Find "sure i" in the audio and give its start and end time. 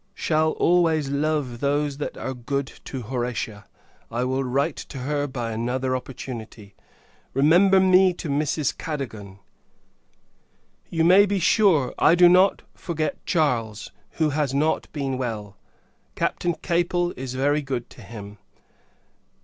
11.37-12.15